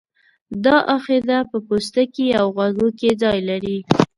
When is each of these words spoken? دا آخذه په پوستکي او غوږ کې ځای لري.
دا 0.63 0.75
آخذه 0.97 1.37
په 1.51 1.57
پوستکي 1.67 2.27
او 2.39 2.45
غوږ 2.75 2.79
کې 2.99 3.09
ځای 3.21 3.39
لري. 3.49 3.77